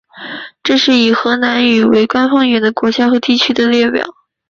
[0.63, 4.03] 这是一个以荷兰语为官方语言的国家和地区的列表。